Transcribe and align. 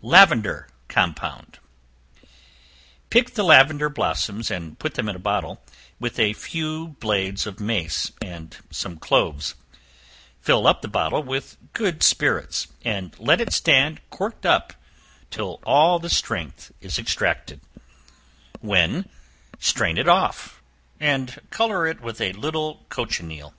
Lavender 0.00 0.68
Compound. 0.88 1.58
Pick 3.10 3.34
the 3.34 3.44
lavender 3.44 3.90
blossoms, 3.90 4.50
and 4.50 4.78
put 4.78 4.94
them 4.94 5.06
in 5.06 5.14
a 5.14 5.18
bottle, 5.18 5.62
with 6.00 6.18
a 6.18 6.32
few 6.32 6.96
blades 6.98 7.46
of 7.46 7.60
mace, 7.60 8.10
and 8.22 8.56
some 8.70 8.96
cloves; 8.98 9.54
fill 10.40 10.66
up 10.66 10.80
the 10.80 10.88
bottle 10.88 11.22
with 11.22 11.58
good 11.74 12.02
spirits, 12.02 12.68
and 12.82 13.14
let 13.18 13.38
it 13.38 13.52
stand 13.52 14.00
corked 14.08 14.46
up, 14.46 14.72
till 15.30 15.60
all 15.62 15.98
the 15.98 16.08
strength 16.08 16.72
is 16.80 16.98
extracted; 16.98 17.60
when 18.62 19.06
strain 19.58 19.98
it 19.98 20.08
off, 20.08 20.62
and 21.00 21.38
color 21.50 21.86
it 21.86 22.00
with 22.00 22.18
a 22.18 22.32
little 22.32 22.86
cochineal. 22.88 23.52